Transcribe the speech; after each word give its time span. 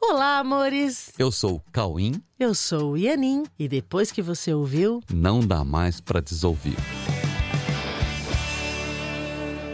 Olá, 0.00 0.38
amores! 0.38 1.12
Eu 1.18 1.32
sou 1.32 1.56
o 1.56 1.62
Cauim. 1.72 2.22
Eu 2.38 2.54
sou 2.54 2.92
o 2.92 2.96
Ianin. 2.96 3.42
E 3.58 3.66
depois 3.68 4.12
que 4.12 4.22
você 4.22 4.54
ouviu, 4.54 5.02
não 5.12 5.40
dá 5.40 5.64
mais 5.64 6.00
para 6.00 6.20
desouvir. 6.20 6.76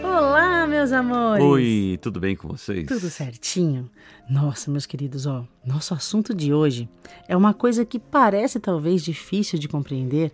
Olá, 0.03 0.65
meus 0.65 0.91
amores! 0.91 1.43
Oi, 1.43 1.99
tudo 2.01 2.19
bem 2.19 2.35
com 2.35 2.47
vocês? 2.47 2.87
Tudo 2.87 3.07
certinho? 3.09 3.89
Nossa, 4.27 4.71
meus 4.71 4.87
queridos, 4.87 5.27
ó, 5.27 5.45
nosso 5.63 5.93
assunto 5.93 6.33
de 6.33 6.51
hoje 6.51 6.89
é 7.27 7.37
uma 7.37 7.53
coisa 7.53 7.85
que 7.85 7.99
parece 7.99 8.59
talvez 8.59 9.03
difícil 9.03 9.59
de 9.59 9.67
compreender, 9.67 10.33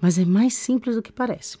mas 0.00 0.18
é 0.18 0.24
mais 0.24 0.52
simples 0.52 0.96
do 0.96 1.02
que 1.02 1.10
parece. 1.10 1.58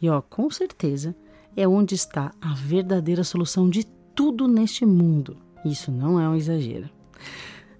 E 0.00 0.08
ó, 0.08 0.22
com 0.22 0.48
certeza 0.48 1.14
é 1.56 1.66
onde 1.66 1.96
está 1.96 2.30
a 2.40 2.54
verdadeira 2.54 3.24
solução 3.24 3.68
de 3.68 3.84
tudo 4.14 4.46
neste 4.46 4.86
mundo. 4.86 5.36
Isso 5.64 5.90
não 5.90 6.20
é 6.20 6.28
um 6.28 6.36
exagero. 6.36 6.95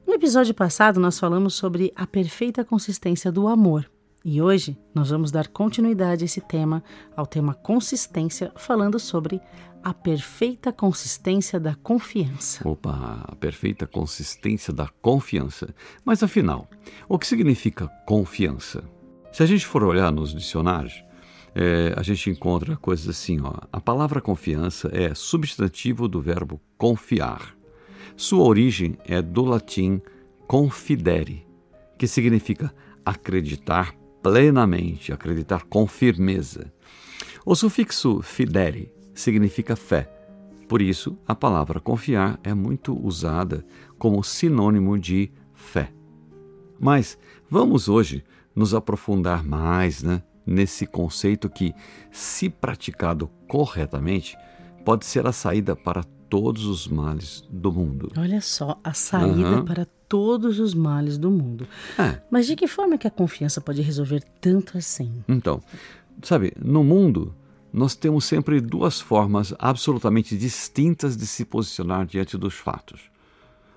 No 0.07 0.15
episódio 0.15 0.55
passado, 0.55 1.01
nós 1.01 1.19
falamos 1.19 1.55
sobre 1.55 1.93
a 1.97 2.07
perfeita 2.07 2.65
consistência 2.65 3.33
do 3.33 3.49
amor. 3.49 3.91
E 4.25 4.43
hoje 4.43 4.77
nós 4.95 5.11
vamos 5.11 5.31
dar 5.31 5.47
continuidade 5.49 6.25
a 6.25 6.27
esse 6.27 6.41
tema, 6.41 6.83
ao 7.17 7.27
tema 7.27 7.55
consistência, 7.55 8.53
falando 8.57 8.99
sobre 8.99 9.41
a 9.83 9.95
perfeita 9.95 10.73
consistência 10.73 11.61
da 11.61 11.77
confiança. 11.77 12.69
Opa, 12.69 13.25
a 13.25 13.37
perfeita 13.37 13.87
consistência 13.87 14.73
da 14.73 14.89
confiança. 15.01 15.73
Mas 16.05 16.25
afinal, 16.25 16.69
o 17.09 17.19
que 17.19 17.27
significa 17.27 17.87
confiança? 18.05 18.83
Se 19.33 19.45
a 19.45 19.47
gente 19.47 19.65
for 19.65 19.85
olhar 19.85 20.11
nos 20.11 20.35
dicionários, 20.35 21.05
é, 21.55 21.95
a 21.97 22.03
gente 22.03 22.29
encontra 22.29 22.77
coisas 22.77 23.09
assim, 23.09 23.41
ó. 23.41 23.55
A 23.73 23.81
palavra 23.81 24.21
confiança 24.21 24.91
é 24.93 25.15
substantivo 25.15 26.09
do 26.09 26.21
verbo 26.21 26.61
confiar. 26.77 27.56
Sua 28.17 28.45
origem 28.45 28.97
é 29.05 29.21
do 29.21 29.45
latim 29.45 30.01
confidere, 30.47 31.47
que 31.99 32.09
significa 32.09 32.75
acreditar 33.05 33.95
plenamente, 34.23 35.13
acreditar 35.13 35.65
com 35.65 35.87
firmeza. 35.87 36.73
O 37.45 37.55
sufixo 37.55 38.23
fidere 38.23 38.91
significa 39.15 39.77
fé. 39.77 40.11
Por 40.67 40.81
isso, 40.81 41.19
a 41.29 41.35
palavra 41.35 41.79
confiar 41.79 42.41
é 42.43 42.55
muito 42.55 42.99
usada 42.99 43.65
como 43.99 44.25
sinônimo 44.25 44.99
de 44.99 45.31
fé. 45.53 45.93
Mas 46.81 47.19
vamos 47.51 47.87
hoje 47.87 48.25
nos 48.55 48.73
aprofundar 48.73 49.45
mais 49.45 50.03
né, 50.03 50.23
nesse 50.47 50.87
conceito 50.87 51.51
que, 51.51 51.75
se 52.11 52.49
praticado 52.49 53.31
corretamente, 53.47 54.39
pode 54.87 55.05
ser 55.05 55.27
a 55.27 55.33
saída 55.33 55.77
para 55.77 56.03
todos 56.29 56.67
os 56.67 56.87
males 56.87 57.45
do 57.51 57.73
mundo. 57.73 58.13
Olha 58.17 58.41
só, 58.41 58.79
a 58.83 58.93
saída 58.93 59.59
uhum. 59.59 59.65
para 59.65 59.87
todos 60.09 60.59
os 60.59 60.75
males 60.75 61.19
do 61.19 61.31
mundo. 61.31 61.67
É. 61.99 62.21
Mas 62.31 62.47
de 62.47 62.57
que 62.57 62.67
forma 62.67 62.99
que 62.99 63.07
a 63.07 63.11
confiança 63.11 63.61
pode 63.61 63.83
resolver 63.83 64.23
tanto 64.41 64.79
assim? 64.79 65.25
Então, 65.29 65.61
sabe, 66.23 66.53
no 66.63 66.85
mundo 66.85 67.35
nós 67.73 67.95
temos 67.95 68.25
sempre 68.25 68.61
duas 68.61 69.01
formas 69.01 69.53
absolutamente 69.59 70.37
distintas 70.37 71.17
de 71.17 71.27
se 71.27 71.45
posicionar 71.45 72.07
diante 72.07 72.39
dos 72.39 72.55
fatos. 72.55 73.03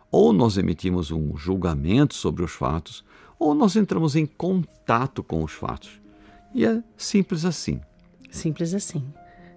Ou 0.09 0.31
nós 0.31 0.58
emitimos 0.58 1.11
um 1.11 1.36
julgamento 1.36 2.16
sobre 2.16 2.44
os 2.44 2.52
fatos, 2.52 3.03
ou 3.38 3.53
nós 3.53 3.75
entramos 3.75 4.16
em 4.16 4.25
contato 4.25 5.22
com 5.22 5.44
os 5.44 5.52
fatos. 5.52 6.00
E 6.55 6.66
é 6.66 6.81
simples 6.97 7.44
assim. 7.44 7.81
Simples 8.31 8.73
assim. 8.73 9.03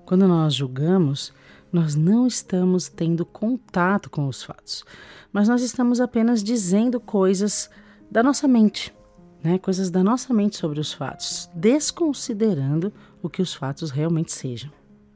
Quando 0.04 0.26
nós 0.26 0.54
julgamos, 0.54 1.32
nós 1.72 1.94
não 1.94 2.26
estamos 2.26 2.88
tendo 2.88 3.24
contato 3.24 4.10
com 4.10 4.28
os 4.28 4.42
fatos, 4.42 4.84
mas 5.32 5.48
nós 5.48 5.62
estamos 5.62 6.00
apenas 6.00 6.42
dizendo 6.42 7.00
coisas 7.00 7.70
da 8.10 8.22
nossa 8.22 8.46
mente, 8.46 8.94
né? 9.42 9.58
coisas 9.58 9.90
da 9.90 10.04
nossa 10.04 10.34
mente 10.34 10.56
sobre 10.56 10.78
os 10.78 10.92
fatos, 10.92 11.50
desconsiderando 11.54 12.92
o 13.22 13.30
que 13.30 13.40
os 13.40 13.54
fatos 13.54 13.90
realmente 13.90 14.32
sejam. 14.32 14.70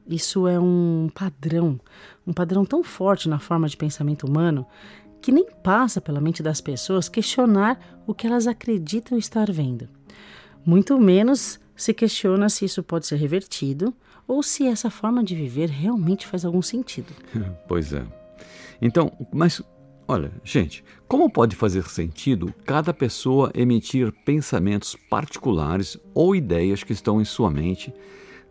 Isso 0.07 0.47
é 0.47 0.59
um 0.59 1.09
padrão, 1.13 1.79
um 2.25 2.33
padrão 2.33 2.65
tão 2.65 2.83
forte 2.83 3.29
na 3.29 3.39
forma 3.39 3.67
de 3.67 3.77
pensamento 3.77 4.25
humano 4.25 4.65
que 5.21 5.31
nem 5.31 5.45
passa 5.63 5.99
pela 5.99 6.21
mente 6.21 6.41
das 6.41 6.61
pessoas 6.61 7.09
questionar 7.09 8.01
o 8.07 8.13
que 8.13 8.25
elas 8.25 8.47
acreditam 8.47 9.17
estar 9.17 9.51
vendo. 9.51 9.89
Muito 10.65 10.97
menos 10.97 11.59
se 11.75 11.93
questiona 11.93 12.49
se 12.49 12.65
isso 12.65 12.81
pode 12.81 13.05
ser 13.05 13.17
revertido 13.17 13.93
ou 14.27 14.43
se 14.43 14.67
essa 14.67 14.89
forma 14.89 15.23
de 15.23 15.35
viver 15.35 15.69
realmente 15.69 16.27
faz 16.27 16.43
algum 16.43 16.61
sentido. 16.61 17.13
Pois 17.67 17.93
é. 17.93 18.03
Então, 18.81 19.11
mas 19.33 19.61
olha, 20.07 20.31
gente, 20.43 20.83
como 21.07 21.29
pode 21.29 21.55
fazer 21.55 21.83
sentido 21.87 22.53
cada 22.65 22.93
pessoa 22.93 23.51
emitir 23.53 24.11
pensamentos 24.25 24.95
particulares 25.09 25.97
ou 26.13 26.35
ideias 26.35 26.83
que 26.83 26.93
estão 26.93 27.19
em 27.21 27.25
sua 27.25 27.49
mente, 27.49 27.93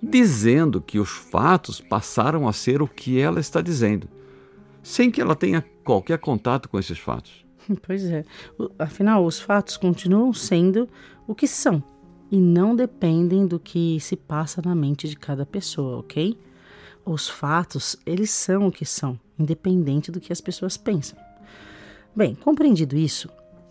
dizendo 0.03 0.81
que 0.81 0.99
os 0.99 1.11
fatos 1.11 1.81
passaram 1.81 2.49
a 2.49 2.53
ser 2.53 2.83
o 2.83 2.89
que 2.89 3.19
ela 3.19 3.41
está 3.41 3.61
dizendo, 3.61 4.09
sem 4.83 5.11
que 5.11 5.21
ela 5.21 5.35
tenha 5.35 5.65
qualquer 5.85 6.19
contato 6.19 6.69
com 6.69 6.79
esses 6.79 6.99
fatos? 6.99 7.45
Pois 7.83 8.05
é. 8.05 8.25
Afinal, 8.79 9.25
os 9.25 9.41
fatos 9.41 9.77
continuam 9.77 10.33
sendo 10.33 10.89
o 11.27 11.35
que 11.35 11.49
são 11.49 11.83
e 12.31 12.41
não 12.41 12.75
dependem 12.75 13.47
do 13.47 13.59
que 13.59 13.99
se 14.01 14.17
passa 14.17 14.61
na 14.65 14.75
mente 14.75 15.09
de 15.09 15.17
cada 15.17 15.47
pessoa, 15.47 15.99
ok? 15.99 16.37
Os 17.05 17.29
fatos, 17.29 17.97
eles 18.05 18.31
são 18.31 18.67
o 18.67 18.73
que 18.73 18.85
são, 18.85 19.19
independente 19.39 20.11
do 20.11 20.21
que 20.21 20.33
as 20.33 20.41
pessoas 20.41 20.77
pensam. 20.77 21.19
Bem, 22.15 22.35
compreendido 22.35 22.97
isso, 22.97 23.29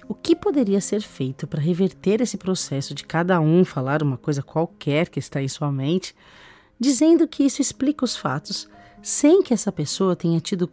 o 0.07 0.13
que 0.13 0.35
poderia 0.35 0.79
ser 0.79 1.01
feito 1.01 1.47
para 1.47 1.61
reverter 1.61 2.21
esse 2.21 2.37
processo 2.37 2.93
de 2.93 3.03
cada 3.03 3.39
um 3.41 3.65
falar 3.65 4.03
uma 4.03 4.17
coisa 4.17 4.43
qualquer 4.43 5.09
que 5.09 5.19
está 5.19 5.41
em 5.41 5.47
sua 5.47 5.71
mente, 5.71 6.15
dizendo 6.79 7.27
que 7.27 7.43
isso 7.43 7.61
explica 7.61 8.05
os 8.05 8.15
fatos, 8.15 8.69
sem 9.01 9.41
que 9.41 9.53
essa 9.53 9.71
pessoa 9.71 10.15
tenha 10.15 10.39
tido 10.39 10.71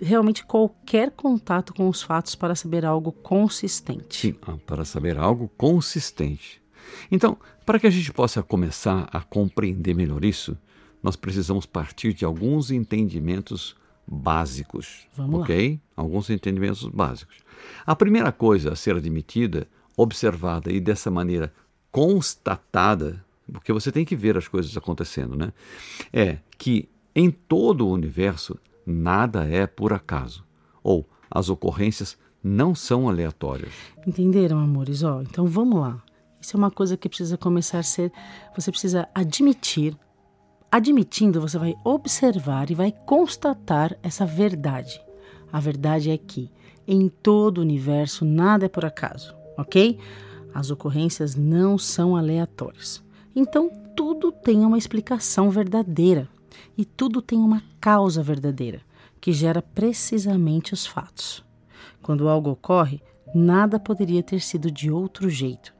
realmente 0.00 0.44
qualquer 0.44 1.10
contato 1.10 1.72
com 1.72 1.88
os 1.88 2.02
fatos 2.02 2.34
para 2.34 2.54
saber 2.54 2.84
algo 2.84 3.10
consistente? 3.10 4.16
Sim, 4.16 4.34
ah, 4.42 4.56
para 4.66 4.84
saber 4.84 5.18
algo 5.18 5.50
consistente. 5.56 6.63
Então, 7.10 7.36
para 7.64 7.78
que 7.78 7.86
a 7.86 7.90
gente 7.90 8.12
possa 8.12 8.42
começar 8.42 9.08
a 9.12 9.20
compreender 9.20 9.94
melhor 9.94 10.24
isso, 10.24 10.56
nós 11.02 11.16
precisamos 11.16 11.66
partir 11.66 12.14
de 12.14 12.24
alguns 12.24 12.70
entendimentos 12.70 13.76
básicos. 14.06 15.06
Vamos 15.14 15.40
ok? 15.40 15.72
Lá. 15.72 16.02
Alguns 16.02 16.30
entendimentos 16.30 16.86
básicos. 16.86 17.36
A 17.86 17.94
primeira 17.94 18.32
coisa 18.32 18.72
a 18.72 18.76
ser 18.76 18.96
admitida, 18.96 19.66
observada 19.96 20.72
e 20.72 20.80
dessa 20.80 21.10
maneira 21.10 21.52
constatada, 21.90 23.24
porque 23.52 23.72
você 23.72 23.92
tem 23.92 24.04
que 24.04 24.16
ver 24.16 24.36
as 24.36 24.48
coisas 24.48 24.76
acontecendo, 24.76 25.36
né? 25.36 25.52
É 26.12 26.38
que 26.58 26.88
em 27.14 27.30
todo 27.30 27.86
o 27.86 27.92
universo 27.92 28.58
nada 28.86 29.46
é 29.46 29.66
por 29.66 29.92
acaso, 29.92 30.44
ou 30.82 31.08
as 31.30 31.48
ocorrências 31.48 32.18
não 32.42 32.74
são 32.74 33.08
aleatórias. 33.08 33.72
Entenderam, 34.06 34.58
amores? 34.58 35.02
Ó, 35.02 35.22
então 35.22 35.46
vamos 35.46 35.80
lá. 35.80 36.02
Isso 36.44 36.58
é 36.58 36.58
uma 36.58 36.70
coisa 36.70 36.94
que 36.94 37.08
precisa 37.08 37.38
começar 37.38 37.78
a 37.78 37.82
ser. 37.82 38.12
Você 38.54 38.70
precisa 38.70 39.08
admitir. 39.14 39.96
Admitindo, 40.70 41.40
você 41.40 41.56
vai 41.58 41.74
observar 41.82 42.70
e 42.70 42.74
vai 42.74 42.92
constatar 42.92 43.96
essa 44.02 44.26
verdade. 44.26 45.00
A 45.50 45.58
verdade 45.58 46.10
é 46.10 46.18
que 46.18 46.52
em 46.86 47.08
todo 47.08 47.56
o 47.56 47.60
universo 47.62 48.26
nada 48.26 48.66
é 48.66 48.68
por 48.68 48.84
acaso, 48.84 49.34
ok? 49.56 49.98
As 50.52 50.70
ocorrências 50.70 51.34
não 51.34 51.78
são 51.78 52.14
aleatórias. 52.14 53.02
Então 53.34 53.70
tudo 53.96 54.30
tem 54.30 54.66
uma 54.66 54.76
explicação 54.76 55.48
verdadeira 55.48 56.28
e 56.76 56.84
tudo 56.84 57.22
tem 57.22 57.38
uma 57.38 57.62
causa 57.80 58.22
verdadeira 58.22 58.82
que 59.18 59.32
gera 59.32 59.62
precisamente 59.62 60.74
os 60.74 60.84
fatos. 60.84 61.42
Quando 62.02 62.28
algo 62.28 62.50
ocorre, 62.50 63.00
nada 63.34 63.80
poderia 63.80 64.22
ter 64.22 64.40
sido 64.42 64.70
de 64.70 64.90
outro 64.90 65.30
jeito 65.30 65.72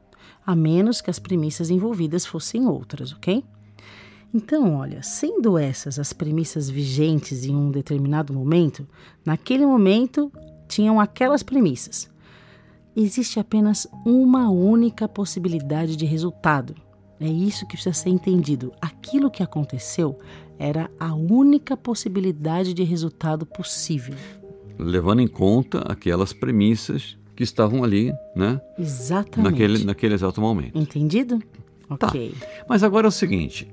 a 0.46 0.54
menos 0.54 1.00
que 1.00 1.10
as 1.10 1.18
premissas 1.18 1.70
envolvidas 1.70 2.26
fossem 2.26 2.66
outras, 2.66 3.12
ok? 3.12 3.44
Então, 4.32 4.74
olha, 4.74 5.00
sendo 5.02 5.56
essas 5.56 5.98
as 5.98 6.12
premissas 6.12 6.68
vigentes 6.68 7.44
em 7.44 7.54
um 7.54 7.70
determinado 7.70 8.32
momento, 8.32 8.86
naquele 9.24 9.64
momento 9.64 10.30
tinham 10.66 10.98
aquelas 10.98 11.42
premissas. 11.42 12.10
Existe 12.96 13.38
apenas 13.38 13.86
uma 14.04 14.50
única 14.50 15.08
possibilidade 15.08 15.96
de 15.96 16.04
resultado. 16.04 16.74
É 17.20 17.28
isso 17.28 17.66
que 17.66 17.74
precisa 17.74 17.94
ser 17.94 18.10
entendido. 18.10 18.72
Aquilo 18.80 19.30
que 19.30 19.42
aconteceu 19.42 20.18
era 20.58 20.90
a 20.98 21.14
única 21.14 21.76
possibilidade 21.76 22.74
de 22.74 22.82
resultado 22.82 23.46
possível. 23.46 24.14
Levando 24.78 25.20
em 25.20 25.28
conta 25.28 25.78
aquelas 25.80 26.32
premissas 26.32 27.16
que 27.34 27.42
estavam 27.42 27.82
ali, 27.82 28.12
né? 28.34 28.60
Exatamente. 28.78 29.50
Naquele, 29.50 29.84
naquele 29.84 30.14
exato 30.14 30.40
momento. 30.40 30.78
Entendido? 30.78 31.42
Tá. 31.98 32.08
Ok. 32.08 32.34
Mas 32.68 32.82
agora 32.82 33.06
é 33.06 33.08
o 33.08 33.12
seguinte: 33.12 33.68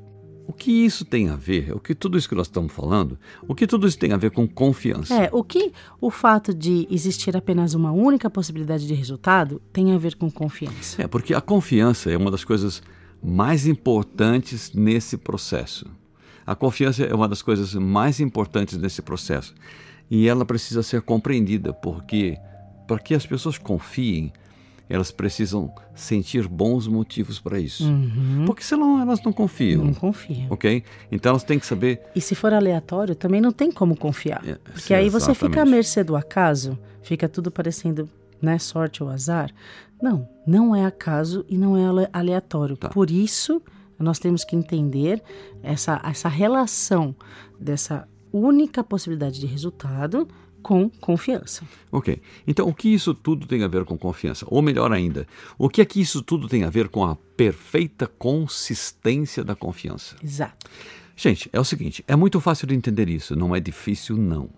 o 0.48 0.54
que 0.54 0.72
isso 0.72 1.06
tem 1.06 1.30
a 1.30 1.36
ver, 1.36 1.74
o 1.74 1.80
que 1.80 1.96
tudo 1.96 2.18
isso 2.18 2.28
que 2.28 2.36
nós 2.36 2.48
estamos 2.48 2.74
falando, 2.74 3.18
o 3.48 3.56
que 3.56 3.66
tudo 3.66 3.88
isso 3.88 3.98
tem 3.98 4.12
a 4.12 4.18
ver 4.18 4.32
com 4.32 4.48
confiança? 4.48 5.16
É, 5.16 5.30
o 5.32 5.44
que 5.44 5.72
o 6.00 6.10
fato 6.10 6.54
de 6.54 6.88
existir 6.92 7.38
apenas 7.38 7.74
uma 7.74 7.92
única 7.92 8.30
possibilidade 8.30 8.86
de 8.88 8.94
resultado 8.94 9.62
tem 9.72 9.94
a 9.94 9.98
ver 9.98 10.16
com 10.16 10.30
confiança? 10.30 11.02
É, 11.02 11.08
porque 11.08 11.34
a 11.34 11.42
confiança 11.42 12.12
é 12.12 12.18
uma 12.18 12.30
das 12.30 12.44
coisas 12.44 12.82
mais 13.24 13.68
importantes 13.68 14.74
nesse 14.74 15.16
processo. 15.16 15.86
A 16.46 16.56
confiança 16.56 17.04
é 17.04 17.14
uma 17.14 17.30
das 17.30 17.42
coisas 17.42 17.74
mais 17.76 18.20
importantes 18.20 18.78
nesse 18.78 19.02
processo. 19.02 19.54
E 20.10 20.28
ela 20.28 20.44
precisa 20.44 20.84
ser 20.84 21.02
compreendida, 21.02 21.72
porque 21.72 22.36
para 22.88 23.00
que 23.00 23.14
as 23.14 23.26
pessoas 23.26 23.58
confiem, 23.58 24.32
elas 24.90 25.10
precisam 25.10 25.74
sentir 25.96 26.48
bons 26.48 26.86
motivos 26.86 27.40
para 27.40 27.58
isso. 27.60 27.86
Uhum. 27.88 28.44
Porque 28.46 28.62
senão 28.64 29.00
elas 29.02 29.22
não 29.24 29.32
confiam. 29.32 29.86
Não 29.86 29.94
confiam. 29.94 30.48
Ok? 30.50 30.84
Então 31.10 31.30
elas 31.30 31.44
têm 31.44 31.58
que 31.58 31.66
saber. 31.66 32.02
E 32.14 32.20
se 32.20 32.36
for 32.36 32.54
aleatório, 32.54 33.16
também 33.16 33.40
não 33.40 33.54
tem 33.54 33.72
como 33.72 33.96
confiar. 33.96 34.46
É, 34.46 34.56
porque 34.56 34.82
sim, 34.82 34.94
aí 34.94 35.10
você 35.10 35.34
fica 35.34 35.46
à 35.46 35.50
exatamente. 35.50 35.72
mercê 35.76 36.04
do 36.04 36.16
acaso, 36.16 36.78
fica 37.02 37.30
tudo 37.30 37.50
parecendo 37.50 38.10
né, 38.42 38.60
sorte 38.60 39.02
ou 39.02 39.10
azar. 39.10 39.50
Não, 40.02 40.28
não 40.46 40.76
é 40.76 40.84
acaso 40.86 41.46
e 41.48 41.58
não 41.58 41.78
é 41.78 41.86
ale- 41.86 42.10
aleatório. 42.12 42.76
Tá. 42.76 42.90
Por 42.90 43.10
isso, 43.10 43.62
nós 43.98 44.20
temos 44.20 44.44
que 44.44 44.56
entender 44.58 45.22
essa, 45.64 46.02
essa 46.04 46.28
relação 46.28 47.16
dessa 47.60 48.08
única 48.34 48.84
possibilidade 48.84 49.40
de 49.40 49.46
resultado 49.46 50.28
com 50.62 50.90
confiança. 50.90 51.64
Ok. 51.92 52.22
Então 52.48 52.68
o 52.68 52.74
que 52.74 52.90
isso 52.94 53.14
tudo 53.14 53.46
tem 53.48 53.64
a 53.64 53.68
ver 53.68 53.84
com 53.86 53.98
confiança? 53.98 54.46
Ou 54.50 54.62
melhor 54.62 54.92
ainda, 54.92 55.28
o 55.58 55.68
que 55.70 55.82
é 55.82 55.86
que 55.86 56.00
isso 56.00 56.22
tudo 56.22 56.48
tem 56.48 56.64
a 56.64 56.70
ver 56.70 56.88
com 56.90 57.04
a 57.04 57.16
perfeita 57.36 58.08
consistência 58.08 59.44
da 59.44 59.56
confiança? 59.56 60.16
Exato. 60.24 60.70
Gente, 61.16 61.50
é 61.52 61.60
o 61.60 61.64
seguinte: 61.66 62.04
é 62.08 62.16
muito 62.16 62.40
fácil 62.40 62.68
de 62.68 62.76
entender 62.76 63.10
isso, 63.10 63.36
não 63.36 63.56
é 63.56 63.60
difícil, 63.60 64.16
não. 64.18 64.50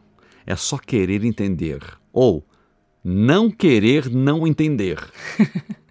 É 0.46 0.56
só 0.56 0.78
querer 0.78 1.24
entender. 1.24 1.82
Ou 2.12 2.46
não 3.04 3.50
querer 3.50 4.10
não 4.10 4.46
entender. 4.48 5.00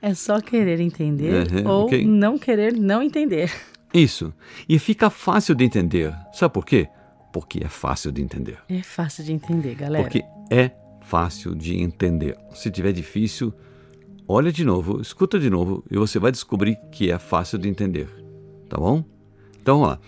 É 0.00 0.14
só 0.14 0.40
querer 0.40 0.80
entender 0.80 1.46
Uhum, 1.52 1.68
ou 1.70 1.84
ok. 1.84 2.04
não 2.04 2.36
querer 2.36 2.72
não 2.72 3.02
entender. 3.02 3.52
Isso. 3.94 4.32
E 4.68 4.78
fica 4.78 5.08
fácil 5.10 5.54
de 5.54 5.64
entender. 5.64 6.12
Sabe 6.32 6.52
por 6.52 6.66
quê? 6.66 6.88
Porque 7.32 7.64
é 7.64 7.68
fácil 7.68 8.12
de 8.12 8.22
entender. 8.22 8.58
É 8.68 8.82
fácil 8.82 9.24
de 9.24 9.32
entender, 9.32 9.74
galera. 9.74 10.04
Porque 10.04 10.22
é 10.50 10.70
fácil 11.00 11.54
de 11.54 11.80
entender. 11.80 12.36
Se 12.54 12.70
tiver 12.70 12.92
difícil, 12.92 13.52
olha 14.28 14.52
de 14.52 14.64
novo, 14.64 15.00
escuta 15.00 15.38
de 15.38 15.48
novo 15.48 15.84
e 15.90 15.96
você 15.96 16.18
vai 16.18 16.30
descobrir 16.30 16.76
que 16.90 17.10
é 17.10 17.18
fácil 17.18 17.58
de 17.58 17.68
entender. 17.68 18.08
Tá 18.68 18.76
bom? 18.76 19.04
Então, 19.60 19.80
vamos 19.80 19.88
lá. 19.88 20.00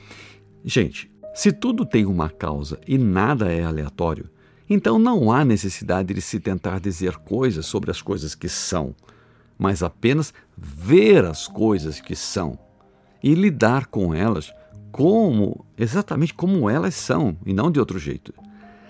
Gente, 0.65 1.11
se 1.35 1.53
tudo 1.53 1.85
tem 1.85 2.06
uma 2.06 2.29
causa 2.29 2.79
e 2.87 2.97
nada 2.97 3.53
é 3.53 3.65
aleatório, 3.65 4.31
então 4.69 4.99
não 4.99 5.31
há 5.31 5.44
necessidade 5.44 6.15
de 6.15 6.21
se 6.21 6.41
tentar 6.41 6.81
dizer 6.81 7.17
coisas 7.17 7.67
sobre 7.67 7.91
as 7.91 8.00
coisas 8.00 8.35
que 8.35 8.49
são, 8.49 8.94
mas 9.59 9.82
apenas 9.82 10.32
ver 10.56 11.25
as 11.25 11.47
coisas 11.47 12.00
que 12.00 12.17
são 12.17 12.59
e 13.23 13.35
lidar 13.35 13.87
com 13.87 14.15
elas 14.15 14.53
como 14.94 15.67
exatamente 15.76 16.32
como 16.32 16.70
elas 16.70 16.94
são 16.94 17.37
e 17.44 17.52
não 17.52 17.69
de 17.69 17.81
outro 17.81 17.99
jeito. 17.99 18.32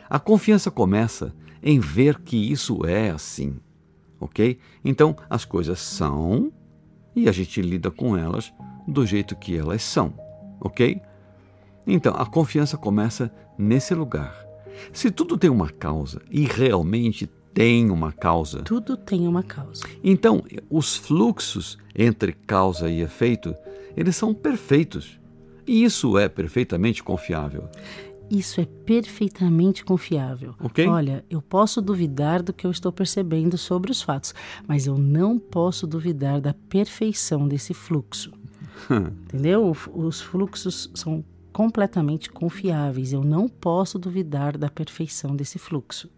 A 0.07 0.19
confiança 0.19 0.71
começa 0.71 1.35
em 1.63 1.81
ver 1.81 2.21
que 2.21 2.37
isso 2.37 2.85
é 2.85 3.09
assim, 3.09 3.57
ok? 4.21 4.59
Então 4.85 5.17
as 5.31 5.47
coisas 5.47 5.81
são 5.81 6.53
e 7.17 7.27
a 7.27 7.33
gente 7.33 7.63
lida 7.63 7.91
com 7.91 8.15
elas 8.19 8.53
do 8.87 9.07
jeito 9.07 9.35
que 9.35 9.57
elas 9.57 9.83
são, 9.83 10.13
ok? 10.61 11.01
Então 11.87 12.15
a 12.19 12.27
confiança 12.27 12.77
começa 12.77 13.33
nesse 13.57 13.95
lugar. 13.95 14.45
Se 14.93 15.11
tudo 15.11 15.39
tem 15.39 15.49
uma 15.49 15.71
causa 15.71 16.21
e 16.31 16.45
realmente 16.45 17.27
tem 17.55 17.91
uma 17.91 18.13
causa, 18.13 18.61
Tudo 18.63 18.95
tem 18.95 19.27
uma 19.27 19.43
causa. 19.43 19.83
então 20.03 20.43
os 20.69 20.97
fluxos 20.97 21.79
entre 21.97 22.35
causa 22.35 22.91
e 22.91 23.01
efeito 23.01 23.55
eles 23.97 24.15
são 24.17 24.35
perfeitos 24.35 25.19
e 25.67 25.85
isso 25.85 26.19
é 26.19 26.29
perfeitamente 26.29 27.03
confiável. 27.03 27.69
Isso 28.31 28.61
é 28.61 28.65
perfeitamente 28.65 29.85
confiável. 29.85 30.55
Ok. 30.59 30.87
Olha, 30.89 31.25
eu 31.29 31.43
posso 31.43 31.83
duvidar 31.83 32.43
do 32.43 32.53
que 32.53 32.67
eu 32.67 32.71
estou 32.71 32.91
percebendo 32.91 33.59
sobre 33.59 33.91
os 33.91 34.01
fatos, 34.01 34.35
mas 34.67 34.87
eu 34.87 34.97
não 34.97 35.39
posso 35.39 35.87
duvidar 35.87 36.41
da 36.41 36.55
perfeição 36.55 37.47
desse 37.47 37.75
fluxo. 37.75 38.33
Entendeu? 38.91 39.73
Os 39.95 40.21
fluxos 40.21 40.91
são 40.95 41.25
completamente 41.53 42.31
confiáveis. 42.31 43.13
Eu 43.13 43.23
não 43.23 43.49
posso 43.49 43.99
duvidar 43.99 44.57
da 44.57 44.71
perfeição 44.71 45.37
desse 45.37 45.59
fluxo. 45.59 46.11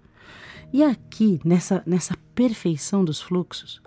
E 0.73 0.83
aqui, 0.83 1.41
nessa, 1.45 1.83
nessa 1.87 2.17
perfeição 2.35 3.05
dos 3.05 3.21
fluxos, 3.21 3.81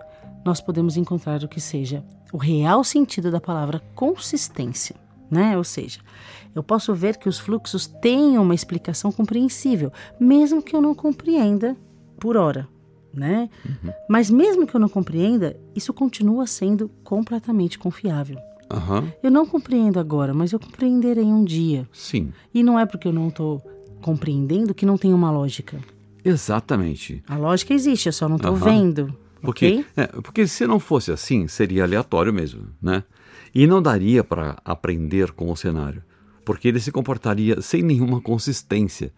nós 0.44 0.60
podemos 0.60 0.96
encontrar 0.96 1.42
o 1.42 1.48
que 1.48 1.60
seja 1.60 2.04
o 2.32 2.38
real 2.38 2.84
sentido 2.84 3.30
da 3.30 3.40
palavra 3.40 3.80
consistência, 3.94 4.96
né? 5.30 5.56
Ou 5.56 5.64
seja, 5.64 6.00
eu 6.54 6.62
posso 6.62 6.94
ver 6.94 7.16
que 7.16 7.28
os 7.28 7.38
fluxos 7.38 7.86
têm 7.86 8.36
uma 8.38 8.54
explicação 8.54 9.12
compreensível, 9.12 9.92
mesmo 10.18 10.62
que 10.62 10.74
eu 10.74 10.80
não 10.82 10.94
compreenda 10.94 11.76
por 12.18 12.36
hora, 12.36 12.68
né? 13.14 13.48
Mas 14.08 14.30
mesmo 14.30 14.66
que 14.66 14.74
eu 14.74 14.80
não 14.80 14.88
compreenda, 14.88 15.56
isso 15.74 15.92
continua 15.94 16.46
sendo 16.46 16.88
completamente 17.04 17.78
confiável. 17.78 18.36
Aham, 18.72 19.12
Eu 19.22 19.30
não 19.30 19.44
compreendo 19.46 19.98
agora, 19.98 20.32
mas 20.32 20.52
eu 20.52 20.60
compreenderei 20.60 21.24
um 21.24 21.44
dia. 21.44 21.88
sim, 21.92 22.32
E 22.54 22.62
não 22.62 22.78
é 22.78 22.86
porque 22.86 23.08
eu 23.08 23.12
não 23.12 23.28
estou 23.28 23.60
compreendendo 24.00 24.72
que 24.74 24.86
não 24.86 24.96
tem 24.96 25.12
uma 25.12 25.30
lógica. 25.30 25.78
exatamente. 26.24 27.22
A 27.28 27.36
lógica 27.36 27.74
existe, 27.74 28.06
eu 28.08 28.12
só 28.12 28.28
não 28.28 28.36
estou 28.36 28.52
Aham. 28.54 28.64
vendo. 28.64 29.14
Porque, 29.40 29.66
ok? 29.68 29.86
é, 29.96 30.06
porque 30.06 30.46
se 30.46 30.66
não 30.66 30.78
fosse 30.78 31.10
assim, 31.10 31.48
seria 31.48 31.82
aleatório 31.84 32.32
mesmo, 32.32 32.68
né? 32.80 33.02
E 33.54 33.66
não 33.66 33.82
daria 33.82 34.22
para 34.22 34.56
aprender 34.64 35.32
com 35.32 35.50
o 35.50 35.56
cenário, 35.56 36.02
porque 36.44 36.68
ele 36.68 36.80
se 36.80 36.92
comportaria 36.92 37.60
sem 37.60 37.82
nenhuma 37.82 38.20
consistência. 38.20 39.12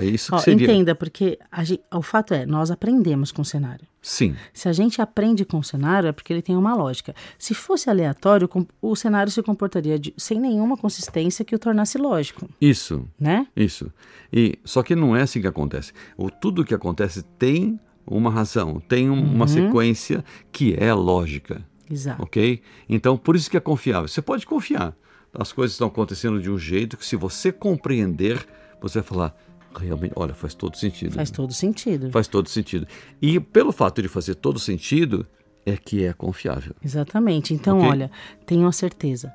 É 0.00 0.04
isso 0.04 0.30
que 0.30 0.36
Ó, 0.36 0.38
seria. 0.38 0.64
entenda, 0.64 0.94
porque 0.94 1.36
a 1.50 1.64
gen- 1.64 1.80
o 1.92 2.00
fato 2.00 2.32
é, 2.32 2.46
nós 2.46 2.70
aprendemos 2.70 3.32
com 3.32 3.42
o 3.42 3.44
cenário. 3.44 3.84
Sim, 4.00 4.36
Se 4.54 4.68
a 4.68 4.72
gente 4.72 5.02
aprende 5.02 5.44
com 5.44 5.58
o 5.58 5.64
cenário, 5.64 6.08
é 6.08 6.12
porque 6.12 6.32
ele 6.32 6.40
tem 6.40 6.56
uma 6.56 6.72
lógica. 6.76 7.12
Se 7.36 7.52
fosse 7.52 7.90
aleatório, 7.90 8.48
o 8.80 8.94
cenário 8.94 9.32
se 9.32 9.42
comportaria 9.42 9.98
de- 9.98 10.14
sem 10.16 10.38
nenhuma 10.38 10.76
consistência 10.76 11.44
que 11.44 11.52
o 11.52 11.58
tornasse 11.58 11.98
lógico, 11.98 12.48
isso, 12.60 13.08
né? 13.18 13.48
isso. 13.56 13.90
E 14.32 14.56
só 14.64 14.84
que 14.84 14.94
não 14.94 15.16
é 15.16 15.22
assim 15.22 15.40
que 15.40 15.48
acontece. 15.48 15.92
O 16.16 16.30
tudo 16.30 16.64
que 16.64 16.72
acontece 16.72 17.24
tem 17.36 17.80
uma 18.06 18.30
razão, 18.30 18.78
tem 18.78 19.10
um- 19.10 19.20
uma 19.34 19.48
sequência 19.48 20.24
que 20.52 20.76
é 20.78 20.94
lógica. 20.94 21.66
Exato. 21.90 22.22
ok? 22.22 22.60
Então, 22.88 23.16
por 23.16 23.36
isso 23.36 23.50
que 23.50 23.56
é 23.56 23.60
confiável. 23.60 24.08
Você 24.08 24.20
pode 24.22 24.44
confiar. 24.46 24.96
As 25.32 25.52
coisas 25.52 25.72
estão 25.74 25.88
acontecendo 25.88 26.40
de 26.40 26.50
um 26.50 26.58
jeito 26.58 26.96
que, 26.96 27.04
se 27.04 27.14
você 27.16 27.52
compreender, 27.52 28.46
você 28.80 29.00
vai 29.00 29.08
falar, 29.08 29.36
realmente, 29.78 30.12
olha, 30.16 30.34
faz 30.34 30.54
todo 30.54 30.76
sentido. 30.76 31.12
Faz 31.14 31.30
todo 31.30 31.52
sentido. 31.52 32.10
Faz 32.10 32.26
todo 32.26 32.48
sentido. 32.48 32.86
E 33.20 33.38
pelo 33.38 33.70
fato 33.72 34.00
de 34.00 34.08
fazer 34.08 34.34
todo 34.36 34.58
sentido, 34.58 35.26
é 35.64 35.76
que 35.76 36.04
é 36.04 36.12
confiável. 36.12 36.74
Exatamente. 36.82 37.52
Então, 37.52 37.78
Ok. 37.78 37.88
olha, 37.90 38.10
tenham 38.46 38.66
a 38.66 38.72
certeza. 38.72 39.32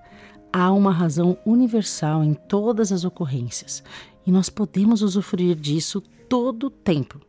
Há 0.51 0.71
uma 0.71 0.91
razão 0.91 1.37
universal 1.45 2.23
em 2.23 2.33
todas 2.33 2.91
as 2.91 3.03
ocorrências. 3.05 3.83
E 4.25 4.31
nós 4.31 4.49
podemos 4.49 5.01
usufruir 5.01 5.55
disso 5.55 6.01
todo 6.27 6.67
o 6.67 6.69
tempo, 6.69 7.19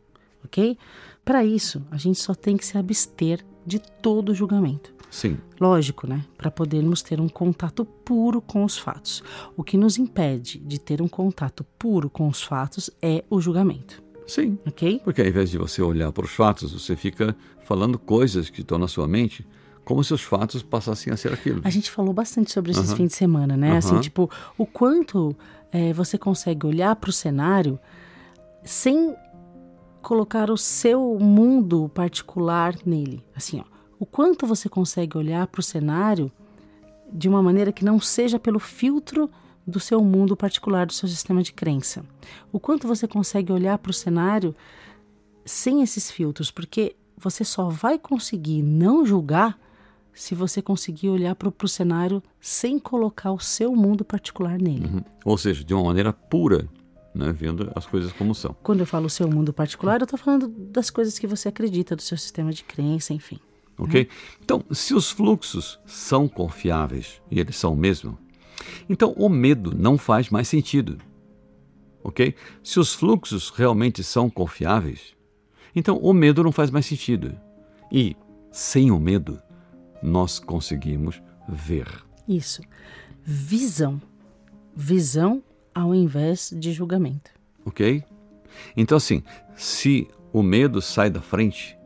ok? 0.43 0.77
Para 1.23 1.43
isso, 1.45 1.81
a 1.91 1.97
gente 1.97 2.19
só 2.19 2.33
tem 2.33 2.57
que 2.57 2.65
se 2.65 2.77
abster 2.77 3.45
de 3.65 3.79
todo 3.79 4.33
julgamento. 4.33 4.93
Sim, 5.13 5.37
Lógico, 5.61 6.07
né? 6.07 6.25
Para 6.35 6.49
podermos 6.49 7.03
ter 7.03 7.21
um 7.21 7.29
contato 7.29 7.85
puro 7.85 8.41
com 8.41 8.63
os 8.63 8.79
fatos. 8.79 9.23
O 9.55 9.63
que 9.63 9.77
nos 9.77 9.99
impede 9.99 10.57
de 10.57 10.79
ter 10.79 11.03
um 11.03 11.07
contato 11.07 11.63
puro 11.77 12.09
com 12.09 12.27
os 12.27 12.41
fatos 12.41 12.89
é 12.99 13.23
o 13.29 13.39
julgamento, 13.39 14.01
sim. 14.25 14.57
ok? 14.65 14.99
Porque 15.03 15.21
ao 15.21 15.27
invés 15.27 15.51
de 15.51 15.59
você 15.59 15.83
olhar 15.83 16.11
para 16.11 16.25
os 16.25 16.31
fatos, 16.31 16.73
você 16.73 16.95
fica 16.95 17.35
falando 17.63 17.99
coisas 17.99 18.49
que 18.49 18.61
estão 18.61 18.79
na 18.79 18.87
sua 18.87 19.07
mente 19.07 19.45
como 19.85 20.03
se 20.03 20.15
os 20.15 20.23
fatos 20.23 20.63
passassem 20.63 21.13
a 21.13 21.17
ser 21.17 21.31
aquilo. 21.31 21.61
A 21.63 21.69
gente 21.69 21.91
falou 21.91 22.11
bastante 22.11 22.51
sobre 22.51 22.71
esses 22.71 22.89
Aham. 22.89 22.95
fins 22.97 23.07
de 23.09 23.13
semana, 23.13 23.55
né? 23.55 23.77
Assim, 23.77 23.91
Aham. 23.91 24.01
tipo, 24.01 24.31
o 24.57 24.65
quanto 24.65 25.35
é, 25.71 25.93
você 25.93 26.17
consegue 26.17 26.65
olhar 26.65 26.95
para 26.95 27.11
o 27.11 27.13
cenário 27.13 27.77
sem 28.63 29.13
colocar 30.01 30.49
o 30.49 30.57
seu 30.57 31.19
mundo 31.19 31.87
particular 31.93 32.75
nele. 32.83 33.23
Assim, 33.35 33.59
ó, 33.59 33.72
o 34.03 34.05
quanto 34.05 34.45
você 34.45 34.67
consegue 34.67 35.17
olhar 35.17 35.47
para 35.47 35.61
o 35.61 35.63
cenário 35.63 36.29
de 37.09 37.29
uma 37.29 37.41
maneira 37.41 37.71
que 37.71 37.85
não 37.85 38.01
seja 38.01 38.37
pelo 38.37 38.59
filtro 38.59 39.29
do 39.65 39.79
seu 39.79 40.03
mundo 40.03 40.35
particular, 40.35 40.85
do 40.85 40.91
seu 40.91 41.07
sistema 41.07 41.41
de 41.41 41.53
crença. 41.53 42.03
O 42.51 42.59
quanto 42.59 42.85
você 42.85 43.07
consegue 43.07 43.53
olhar 43.53 43.77
para 43.77 43.91
o 43.91 43.93
cenário 43.93 44.53
sem 45.45 45.81
esses 45.81 46.11
filtros, 46.11 46.51
porque 46.51 46.97
você 47.17 47.45
só 47.45 47.69
vai 47.69 47.97
conseguir 47.97 48.61
não 48.61 49.05
julgar 49.05 49.57
se 50.13 50.35
você 50.35 50.61
conseguir 50.61 51.07
olhar 51.07 51.33
para 51.33 51.47
o 51.47 51.67
cenário 51.69 52.21
sem 52.41 52.77
colocar 52.77 53.31
o 53.31 53.39
seu 53.39 53.73
mundo 53.73 54.03
particular 54.03 54.59
nele. 54.59 54.85
Uhum. 54.85 55.03
Ou 55.23 55.37
seja, 55.37 55.63
de 55.63 55.73
uma 55.73 55.85
maneira 55.85 56.11
pura, 56.11 56.67
né, 57.15 57.31
vendo 57.31 57.71
as 57.73 57.85
coisas 57.85 58.11
como 58.11 58.35
são. 58.35 58.53
Quando 58.61 58.81
eu 58.81 58.85
falo 58.85 59.09
seu 59.09 59.29
mundo 59.29 59.53
particular, 59.53 60.01
eu 60.01 60.03
estou 60.03 60.19
falando 60.19 60.49
das 60.49 60.89
coisas 60.89 61.17
que 61.17 61.25
você 61.25 61.47
acredita, 61.47 61.95
do 61.95 62.01
seu 62.01 62.17
sistema 62.17 62.51
de 62.51 62.65
crença, 62.65 63.13
enfim. 63.13 63.39
Ok? 63.77 64.07
Então, 64.41 64.63
se 64.71 64.93
os 64.93 65.09
fluxos 65.09 65.79
são 65.85 66.27
confiáveis, 66.27 67.21
e 67.29 67.39
eles 67.39 67.55
são 67.55 67.75
mesmo, 67.75 68.17
então 68.89 69.13
o 69.17 69.27
medo 69.27 69.75
não 69.75 69.97
faz 69.97 70.29
mais 70.29 70.47
sentido. 70.47 70.97
Ok? 72.03 72.35
Se 72.61 72.79
os 72.79 72.93
fluxos 72.93 73.49
realmente 73.49 74.03
são 74.03 74.29
confiáveis, 74.29 75.15
então 75.75 75.97
o 75.97 76.13
medo 76.13 76.43
não 76.43 76.51
faz 76.51 76.69
mais 76.69 76.85
sentido. 76.85 77.35
E, 77.91 78.15
sem 78.51 78.91
o 78.91 78.99
medo, 78.99 79.41
nós 80.01 80.37
conseguimos 80.37 81.21
ver. 81.47 81.87
Isso. 82.27 82.61
Visão. 83.23 84.01
Visão 84.75 85.43
ao 85.73 85.95
invés 85.95 86.53
de 86.55 86.71
julgamento. 86.71 87.31
Ok? 87.65 88.03
Então, 88.75 88.97
assim, 88.97 89.23
se 89.55 90.07
o 90.31 90.43
medo 90.43 90.81
sai 90.81 91.09
da 91.09 91.21
frente, 91.21 91.77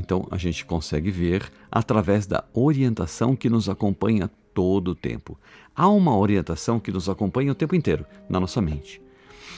então 0.00 0.26
a 0.30 0.38
gente 0.38 0.64
consegue 0.64 1.10
ver 1.10 1.52
através 1.70 2.26
da 2.26 2.42
orientação 2.54 3.36
que 3.36 3.50
nos 3.50 3.68
acompanha 3.68 4.30
todo 4.54 4.92
o 4.92 4.94
tempo. 4.94 5.38
Há 5.76 5.88
uma 5.88 6.16
orientação 6.16 6.80
que 6.80 6.90
nos 6.90 7.08
acompanha 7.08 7.52
o 7.52 7.54
tempo 7.54 7.76
inteiro 7.76 8.04
na 8.28 8.40
nossa 8.40 8.60
mente 8.60 9.00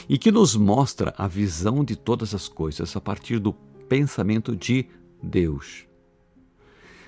e 0.09 0.19
que 0.19 0.33
nos 0.33 0.57
mostra 0.57 1.15
a 1.17 1.29
visão 1.29 1.85
de 1.85 1.97
todas 1.97 2.35
as 2.35 2.49
coisas 2.49 2.95
a 2.97 3.01
partir 3.01 3.39
do 3.39 3.53
pensamento 3.89 4.55
de 4.57 4.87
Deus. 5.23 5.87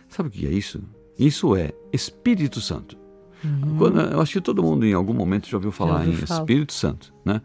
Sabe 0.09 0.29
o 0.29 0.33
que 0.33 0.47
é 0.47 0.51
isso? 0.51 0.81
Isso 1.19 1.57
é 1.57 1.73
Espírito 1.93 2.61
Santo. 2.61 2.97
Uhum. 3.43 3.99
Eu 4.13 4.21
acho 4.21 4.35
que 4.35 4.41
todo 4.41 4.63
mundo 4.63 4.87
em 4.87 4.95
algum 4.95 5.13
momento 5.13 5.49
já 5.49 5.57
ouviu 5.57 5.73
falar 5.73 6.07
em 6.07 6.13
falar. 6.13 6.41
Espírito 6.41 6.73
Santo, 6.73 7.13
né? 7.25 7.43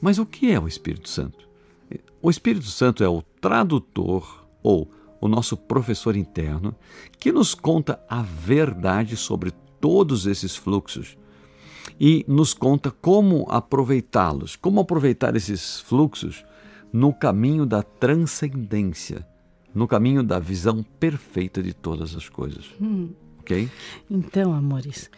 Mas 0.00 0.18
o 0.18 0.24
que 0.24 0.50
é 0.50 0.58
o 0.58 0.66
Espírito 0.66 1.08
Santo? 1.08 1.48
O 2.22 2.30
Espírito 2.30 2.66
Santo 2.66 3.02
é 3.02 3.08
o 3.08 3.22
tradutor 3.40 4.46
ou 4.62 4.88
o 5.22 5.28
nosso 5.28 5.56
professor 5.56 6.16
interno 6.16 6.74
que 7.20 7.30
nos 7.30 7.54
conta 7.54 8.04
a 8.08 8.22
verdade 8.22 9.16
sobre 9.16 9.52
todos 9.80 10.26
esses 10.26 10.56
fluxos 10.56 11.16
e 11.98 12.24
nos 12.26 12.52
conta 12.52 12.90
como 12.90 13.46
aproveitá-los, 13.48 14.56
como 14.56 14.80
aproveitar 14.80 15.36
esses 15.36 15.78
fluxos 15.78 16.44
no 16.92 17.14
caminho 17.14 17.64
da 17.64 17.84
transcendência, 17.84 19.24
no 19.72 19.86
caminho 19.86 20.24
da 20.24 20.40
visão 20.40 20.82
perfeita 20.98 21.62
de 21.62 21.72
todas 21.72 22.16
as 22.16 22.28
coisas. 22.28 22.74
Hum. 22.80 23.10
Ok? 23.42 23.68
Então, 24.08 24.54
amores, 24.54 25.10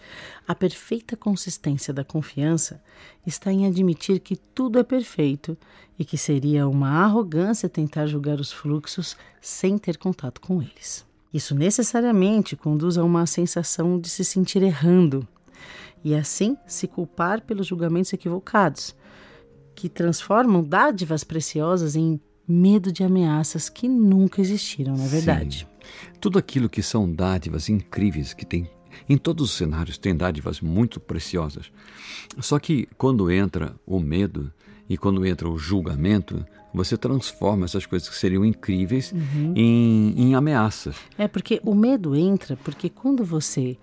a 0.48 0.54
perfeita 0.54 1.14
consistência 1.14 1.92
da 1.92 2.02
confiança 2.02 2.82
está 3.26 3.52
em 3.52 3.66
admitir 3.66 4.18
que 4.18 4.34
tudo 4.34 4.78
é 4.78 4.82
perfeito 4.82 5.56
e 5.98 6.04
que 6.04 6.16
seria 6.16 6.66
uma 6.66 6.88
arrogância 7.04 7.68
tentar 7.68 8.06
julgar 8.06 8.40
os 8.40 8.50
fluxos 8.50 9.16
sem 9.40 9.76
ter 9.76 9.98
contato 9.98 10.40
com 10.40 10.62
eles. 10.62 11.04
Isso 11.32 11.54
necessariamente 11.54 12.56
conduz 12.56 12.96
a 12.96 13.04
uma 13.04 13.26
sensação 13.26 14.00
de 14.00 14.08
se 14.08 14.24
sentir 14.24 14.62
errando 14.62 15.26
e 16.02 16.14
assim 16.14 16.56
se 16.66 16.86
culpar 16.86 17.42
pelos 17.42 17.66
julgamentos 17.66 18.12
equivocados, 18.12 18.94
que 19.74 19.88
transformam 19.88 20.62
dádivas 20.62 21.24
preciosas 21.24 21.96
em 21.96 22.20
medo 22.46 22.92
de 22.92 23.02
ameaças 23.02 23.68
que 23.68 23.88
nunca 23.88 24.40
existiram, 24.40 24.96
na 24.96 25.04
é 25.04 25.08
verdade. 25.08 25.58
Sim. 25.60 25.73
Tudo 26.20 26.38
aquilo 26.38 26.68
que 26.68 26.82
são 26.82 27.10
dádivas 27.10 27.68
incríveis 27.68 28.32
que 28.32 28.44
tem 28.44 28.68
em 29.08 29.16
todos 29.16 29.50
os 29.50 29.56
cenários 29.56 29.98
tem 29.98 30.16
dádivas 30.16 30.60
muito 30.60 31.00
preciosas. 31.00 31.70
Só 32.38 32.58
que 32.58 32.88
quando 32.96 33.30
entra 33.30 33.74
o 33.86 33.98
medo 33.98 34.52
e 34.88 34.96
quando 34.96 35.24
entra 35.26 35.48
o 35.48 35.58
julgamento, 35.58 36.44
você 36.72 36.96
transforma 36.96 37.64
essas 37.64 37.86
coisas 37.86 38.08
que 38.08 38.16
seriam 38.16 38.44
incríveis 38.44 39.12
uhum. 39.12 39.54
em, 39.56 40.14
em 40.16 40.34
ameaças. 40.34 40.96
É 41.16 41.28
porque 41.28 41.60
o 41.64 41.74
medo 41.74 42.14
entra 42.14 42.56
porque 42.56 42.88
quando 42.88 43.24
você 43.24 43.76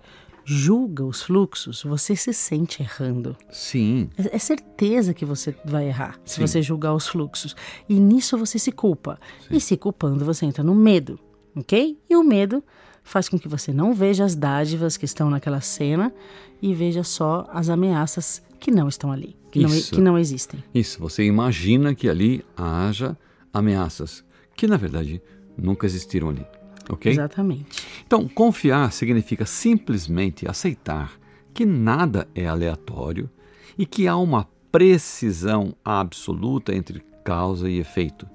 julga 0.44 1.04
os 1.04 1.22
fluxos, 1.22 1.82
você 1.84 2.16
se 2.16 2.32
sente 2.32 2.82
errando. 2.82 3.36
Sim. 3.50 4.10
É, 4.18 4.36
é 4.36 4.38
certeza 4.38 5.14
que 5.14 5.24
você 5.24 5.54
vai 5.64 5.86
errar 5.86 6.14
Sim. 6.24 6.34
se 6.34 6.40
você 6.40 6.62
julgar 6.62 6.94
os 6.94 7.06
fluxos. 7.08 7.54
E 7.88 7.94
nisso 7.94 8.36
você 8.36 8.58
se 8.58 8.72
culpa. 8.72 9.18
Sim. 9.48 9.56
E 9.56 9.60
se 9.60 9.76
culpando, 9.76 10.24
você 10.24 10.44
entra 10.44 10.64
no 10.64 10.74
medo, 10.74 11.18
ok? 11.54 11.98
E 12.08 12.16
o 12.16 12.22
medo 12.22 12.62
faz 13.02 13.28
com 13.28 13.38
que 13.38 13.48
você 13.48 13.72
não 13.72 13.92
veja 13.94 14.24
as 14.24 14.34
dádivas 14.34 14.96
que 14.96 15.04
estão 15.04 15.28
naquela 15.28 15.60
cena 15.60 16.12
e 16.60 16.74
veja 16.74 17.02
só 17.02 17.46
as 17.52 17.68
ameaças 17.68 18.42
que 18.60 18.70
não 18.70 18.88
estão 18.88 19.10
ali, 19.10 19.36
que, 19.50 19.60
não, 19.60 19.70
que 19.70 20.00
não 20.00 20.18
existem. 20.18 20.62
Isso, 20.74 21.00
você 21.00 21.24
imagina 21.24 21.94
que 21.94 22.08
ali 22.08 22.44
haja 22.56 23.16
ameaças 23.52 24.24
que 24.54 24.66
na 24.66 24.76
verdade 24.76 25.20
nunca 25.56 25.86
existiram 25.86 26.28
ali 26.28 26.46
ok? 26.88 27.12
Exatamente. 27.12 27.82
Então, 28.06 28.28
confiar 28.28 28.92
significa 28.92 29.46
simplesmente 29.46 30.48
aceitar 30.48 31.12
que 31.52 31.64
nada 31.64 32.28
é 32.34 32.46
aleatório 32.46 33.28
e 33.76 33.84
que 33.84 34.08
há 34.08 34.16
uma 34.16 34.48
precisão 34.70 35.74
absoluta 35.84 36.74
entre 36.74 37.02
causa 37.24 37.68
e 37.68 37.78
efeito, 37.78 38.26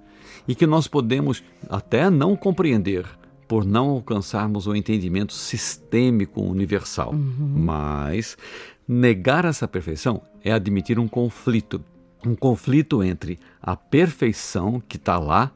e 0.48 0.56
que 0.56 0.68
nós 0.68 0.88
podemos 0.88 1.44
até 1.70 2.10
não 2.10 2.36
compreender 2.36 3.06
por 3.48 3.64
não 3.64 3.90
alcançarmos 3.90 4.68
o 4.68 4.76
entendimento 4.76 5.34
sistêmico 5.34 6.42
universal. 6.42 7.14
Uhum. 7.14 7.54
Mas 7.56 8.38
negar 8.88 9.46
essa 9.46 9.68
perfeição 9.68 10.22
é 10.44 10.52
admitir 10.52 11.00
um 11.00 11.08
conflito 11.08 11.84
um 12.26 12.36
conflito 12.36 13.04
entre 13.04 13.40
a 13.62 13.76
perfeição 13.76 14.82
que 14.88 14.98
está 14.98 15.18
lá 15.20 15.52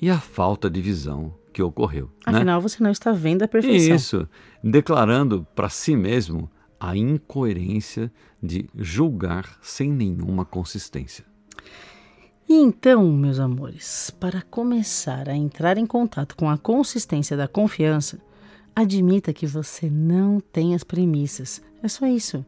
e 0.00 0.10
a 0.10 0.18
falta 0.18 0.68
de 0.68 0.80
visão 0.80 1.34
que 1.52 1.62
ocorreu. 1.62 2.10
Né? 2.26 2.36
Afinal, 2.36 2.60
né? 2.60 2.62
você 2.62 2.82
não 2.82 2.90
está 2.90 3.12
vendo 3.12 3.42
a 3.42 3.48
perfeição. 3.48 3.96
Isso, 3.96 4.28
declarando 4.62 5.46
para 5.54 5.68
si 5.68 5.96
mesmo 5.96 6.50
a 6.78 6.96
incoerência 6.96 8.12
de 8.42 8.68
julgar 8.76 9.58
sem 9.62 9.90
nenhuma 9.90 10.44
consistência. 10.44 11.24
E 12.48 12.54
então, 12.54 13.10
meus 13.12 13.38
amores, 13.38 14.10
para 14.20 14.42
começar 14.42 15.28
a 15.28 15.36
entrar 15.36 15.78
em 15.78 15.86
contato 15.86 16.36
com 16.36 16.48
a 16.48 16.58
consistência 16.58 17.36
da 17.36 17.48
confiança, 17.48 18.18
admita 18.76 19.32
que 19.32 19.46
você 19.46 19.88
não 19.88 20.40
tem 20.40 20.74
as 20.74 20.84
premissas. 20.84 21.62
É 21.82 21.88
só 21.88 22.06
isso. 22.06 22.44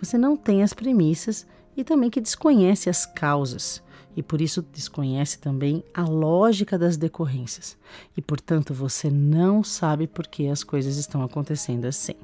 Você 0.00 0.16
não 0.16 0.36
tem 0.36 0.62
as 0.62 0.72
premissas 0.72 1.46
e 1.76 1.84
também 1.84 2.08
que 2.08 2.20
desconhece 2.20 2.88
as 2.88 3.04
causas 3.04 3.82
e 4.18 4.22
por 4.22 4.40
isso 4.40 4.62
desconhece 4.62 5.38
também 5.38 5.84
a 5.94 6.02
lógica 6.02 6.76
das 6.76 6.96
decorrências. 6.96 7.76
E 8.16 8.20
portanto 8.20 8.74
você 8.74 9.08
não 9.08 9.62
sabe 9.62 10.08
por 10.08 10.26
que 10.26 10.48
as 10.48 10.64
coisas 10.64 10.96
estão 10.96 11.22
acontecendo 11.22 11.84
assim. 11.84 12.16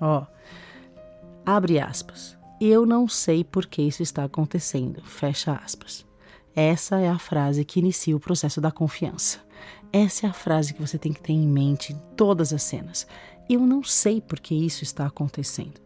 Ó, 0.00 0.24
abre 1.44 1.78
aspas. 1.78 2.34
Eu 2.58 2.86
não 2.86 3.06
sei 3.06 3.44
por 3.44 3.66
que 3.66 3.82
isso 3.82 4.02
está 4.02 4.24
acontecendo. 4.24 5.02
Fecha 5.02 5.52
aspas. 5.52 6.06
Essa 6.54 7.00
é 7.00 7.08
a 7.08 7.18
frase 7.18 7.64
que 7.64 7.80
inicia 7.80 8.16
o 8.16 8.20
processo 8.20 8.60
da 8.60 8.70
confiança. 8.70 9.38
Essa 9.92 10.26
é 10.26 10.30
a 10.30 10.32
frase 10.32 10.74
que 10.74 10.80
você 10.80 10.98
tem 10.98 11.12
que 11.12 11.20
ter 11.20 11.32
em 11.32 11.46
mente 11.46 11.92
em 11.92 12.00
todas 12.16 12.52
as 12.52 12.62
cenas. 12.62 13.06
Eu 13.48 13.60
não 13.60 13.82
sei 13.82 14.20
por 14.20 14.40
que 14.40 14.54
isso 14.54 14.82
está 14.82 15.06
acontecendo. 15.06 15.84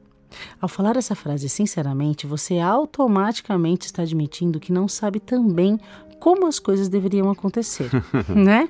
Ao 0.60 0.68
falar 0.68 0.96
essa 0.96 1.14
frase 1.14 1.48
sinceramente, 1.48 2.26
você 2.26 2.58
automaticamente 2.58 3.86
está 3.86 4.02
admitindo 4.02 4.60
que 4.60 4.72
não 4.72 4.86
sabe 4.86 5.20
também 5.20 5.80
como 6.18 6.46
as 6.46 6.58
coisas 6.58 6.88
deveriam 6.88 7.30
acontecer, 7.30 7.90
né? 8.28 8.68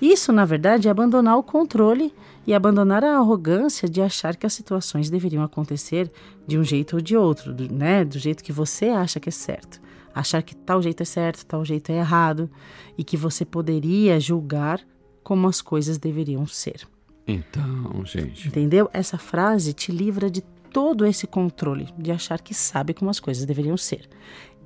Isso, 0.00 0.32
na 0.32 0.44
verdade, 0.44 0.88
é 0.88 0.90
abandonar 0.90 1.36
o 1.36 1.42
controle 1.42 2.14
e 2.46 2.54
abandonar 2.54 3.04
a 3.04 3.16
arrogância 3.16 3.88
de 3.88 4.00
achar 4.00 4.36
que 4.36 4.46
as 4.46 4.54
situações 4.54 5.10
deveriam 5.10 5.42
acontecer 5.42 6.10
de 6.46 6.58
um 6.58 6.64
jeito 6.64 6.96
ou 6.96 7.02
de 7.02 7.16
outro, 7.16 7.54
né? 7.70 8.04
Do 8.04 8.18
jeito 8.18 8.42
que 8.42 8.52
você 8.52 8.86
acha 8.86 9.20
que 9.20 9.28
é 9.28 9.32
certo. 9.32 9.80
Achar 10.14 10.42
que 10.42 10.54
tal 10.54 10.82
jeito 10.82 11.02
é 11.02 11.06
certo, 11.06 11.44
tal 11.44 11.64
jeito 11.64 11.90
é 11.90 11.98
errado 11.98 12.50
e 12.96 13.04
que 13.04 13.16
você 13.16 13.44
poderia 13.44 14.18
julgar 14.18 14.80
como 15.22 15.46
as 15.46 15.60
coisas 15.60 15.98
deveriam 15.98 16.46
ser. 16.46 16.86
Então, 17.26 18.04
gente. 18.04 18.48
Entendeu? 18.48 18.88
Essa 18.92 19.18
frase 19.18 19.72
te 19.72 19.92
livra 19.92 20.30
de 20.30 20.40
todo 20.72 21.04
esse 21.04 21.26
controle 21.26 21.88
de 21.98 22.10
achar 22.10 22.40
que 22.40 22.54
sabe 22.54 22.94
como 22.94 23.10
as 23.10 23.20
coisas 23.20 23.44
deveriam 23.44 23.76
ser. 23.76 24.08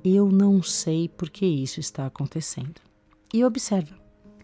Eu 0.03 0.29
não 0.31 0.61
sei 0.63 1.09
por 1.09 1.29
que 1.29 1.45
isso 1.45 1.79
está 1.79 2.05
acontecendo. 2.05 2.81
E 3.33 3.43
observa. 3.43 3.95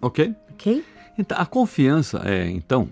Ok. 0.01 0.33
Ok? 0.51 0.83
Então, 1.17 1.37
a 1.37 1.45
confiança 1.45 2.21
é, 2.25 2.49
então, 2.49 2.89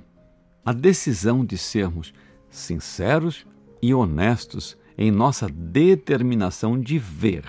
a 0.66 0.74
decisão 0.74 1.46
de 1.46 1.58
sermos 1.58 2.14
sinceros 2.50 3.46
e 3.82 3.94
honestos 3.94 4.78
em 4.98 5.12
nossa 5.12 5.48
determinação 5.48 6.80
de 6.80 6.98
ver. 6.98 7.44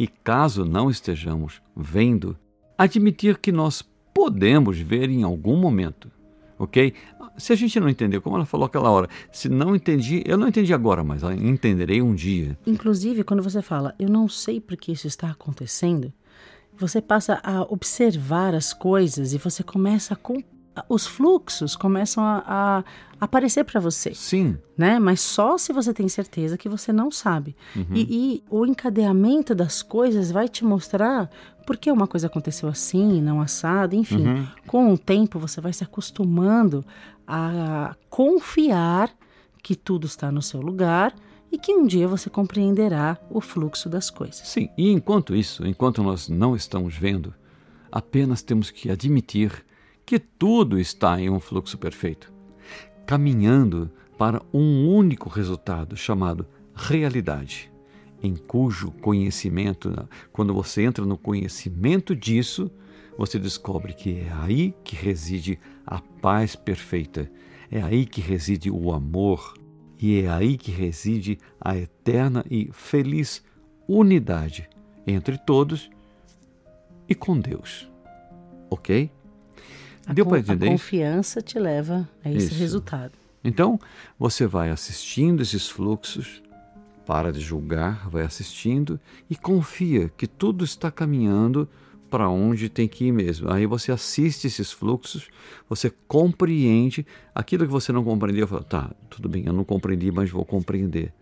E 0.00 0.06
caso 0.06 0.64
não 0.64 0.88
estejamos 0.88 1.60
vendo, 1.76 2.34
admitir 2.78 3.36
que 3.36 3.52
nós 3.52 3.82
podemos 4.14 4.78
ver 4.78 5.10
em 5.10 5.22
algum 5.22 5.58
momento, 5.58 6.10
ok? 6.58 6.94
Se 7.36 7.52
a 7.52 7.56
gente 7.56 7.78
não 7.78 7.86
entendeu, 7.86 8.22
como 8.22 8.34
ela 8.34 8.46
falou 8.46 8.64
aquela 8.64 8.90
hora, 8.90 9.10
se 9.30 9.46
não 9.50 9.76
entendi, 9.76 10.22
eu 10.24 10.38
não 10.38 10.48
entendi 10.48 10.72
agora, 10.72 11.04
mas 11.04 11.22
entenderei 11.22 12.00
um 12.00 12.14
dia. 12.14 12.58
Inclusive, 12.66 13.22
quando 13.24 13.42
você 13.42 13.60
fala, 13.60 13.94
eu 13.98 14.08
não 14.08 14.26
sei 14.26 14.58
por 14.58 14.74
que 14.78 14.90
isso 14.90 15.06
está 15.06 15.30
acontecendo, 15.30 16.10
você 16.74 17.02
passa 17.02 17.38
a 17.44 17.60
observar 17.64 18.54
as 18.54 18.72
coisas 18.72 19.34
e 19.34 19.38
você 19.38 19.62
começa 19.62 20.14
a 20.14 20.16
os 20.88 21.06
fluxos 21.06 21.76
começam 21.76 22.24
a, 22.24 22.42
a 22.46 22.84
aparecer 23.20 23.64
para 23.64 23.80
você. 23.80 24.14
Sim. 24.14 24.56
Né? 24.76 24.98
Mas 24.98 25.20
só 25.20 25.58
se 25.58 25.72
você 25.72 25.92
tem 25.92 26.08
certeza 26.08 26.56
que 26.56 26.68
você 26.68 26.92
não 26.92 27.10
sabe. 27.10 27.54
Uhum. 27.76 27.94
E, 27.94 28.00
e, 28.10 28.44
o 28.48 28.64
encadeamento 28.64 29.54
das 29.54 29.82
coisas 29.82 30.30
vai 30.30 30.48
te 30.48 30.64
mostrar 30.64 31.30
por 31.66 31.76
que 31.76 31.90
uma 31.90 32.06
coisa 32.06 32.26
aconteceu 32.26 32.68
assim, 32.68 33.20
não 33.20 33.40
assado, 33.40 33.94
enfim. 33.94 34.26
Uhum. 34.26 34.46
Com 34.66 34.92
o 34.92 34.98
tempo 34.98 35.38
você 35.38 35.60
vai 35.60 35.72
se 35.72 35.84
acostumando 35.84 36.84
a 37.26 37.94
confiar 38.08 39.10
que 39.62 39.76
tudo 39.76 40.06
está 40.06 40.32
no 40.32 40.42
seu 40.42 40.60
lugar 40.60 41.14
e 41.52 41.58
que 41.58 41.74
um 41.74 41.86
dia 41.86 42.08
você 42.08 42.30
compreenderá 42.30 43.18
o 43.30 43.40
fluxo 43.40 43.88
das 43.88 44.08
coisas. 44.08 44.48
Sim, 44.48 44.70
e 44.76 44.90
enquanto 44.90 45.34
isso, 45.34 45.66
enquanto 45.66 46.02
nós 46.02 46.28
não 46.28 46.54
estamos 46.54 46.96
vendo, 46.96 47.34
apenas 47.90 48.42
temos 48.42 48.70
que 48.70 48.90
admitir 48.90 49.64
que 50.10 50.18
tudo 50.18 50.76
está 50.76 51.20
em 51.20 51.30
um 51.30 51.38
fluxo 51.38 51.78
perfeito, 51.78 52.32
caminhando 53.06 53.88
para 54.18 54.42
um 54.52 54.88
único 54.88 55.28
resultado 55.28 55.96
chamado 55.96 56.48
realidade, 56.74 57.70
em 58.20 58.34
cujo 58.34 58.90
conhecimento, 58.90 60.08
quando 60.32 60.52
você 60.52 60.82
entra 60.82 61.06
no 61.06 61.16
conhecimento 61.16 62.16
disso, 62.16 62.68
você 63.16 63.38
descobre 63.38 63.92
que 63.92 64.18
é 64.18 64.32
aí 64.32 64.74
que 64.82 64.96
reside 64.96 65.60
a 65.86 66.00
paz 66.00 66.56
perfeita, 66.56 67.30
é 67.70 67.80
aí 67.80 68.04
que 68.04 68.20
reside 68.20 68.68
o 68.68 68.92
amor 68.92 69.54
e 69.96 70.22
é 70.22 70.28
aí 70.28 70.58
que 70.58 70.72
reside 70.72 71.38
a 71.60 71.76
eterna 71.76 72.44
e 72.50 72.68
feliz 72.72 73.44
unidade 73.86 74.68
entre 75.06 75.38
todos 75.38 75.88
e 77.08 77.14
com 77.14 77.38
Deus. 77.38 77.88
Ok? 78.68 79.08
Deu 80.14 80.26
para 80.26 80.38
entender? 80.38 80.66
A 80.66 80.70
confiança 80.70 81.40
te 81.40 81.58
leva 81.58 82.08
a 82.24 82.30
esse 82.30 82.46
Isso. 82.46 82.54
resultado. 82.54 83.12
Então, 83.42 83.78
você 84.18 84.46
vai 84.46 84.70
assistindo 84.70 85.42
esses 85.42 85.68
fluxos, 85.68 86.42
para 87.06 87.32
de 87.32 87.40
julgar, 87.40 88.08
vai 88.08 88.22
assistindo 88.22 89.00
e 89.28 89.34
confia 89.34 90.10
que 90.16 90.26
tudo 90.26 90.64
está 90.64 90.90
caminhando 90.90 91.68
para 92.10 92.28
onde 92.28 92.68
tem 92.68 92.86
que 92.86 93.06
ir 93.06 93.12
mesmo. 93.12 93.50
Aí 93.50 93.64
você 93.66 93.92
assiste 93.92 94.46
esses 94.46 94.70
fluxos, 94.70 95.28
você 95.68 95.92
compreende 96.06 97.06
aquilo 97.34 97.64
que 97.64 97.72
você 97.72 97.92
não 97.92 98.04
compreendeu. 98.04 98.46
Fala, 98.46 98.64
tá, 98.64 98.90
tudo 99.08 99.28
bem, 99.28 99.44
eu 99.46 99.52
não 99.52 99.64
compreendi, 99.64 100.10
mas 100.10 100.30
vou 100.30 100.44
compreender. 100.44 101.12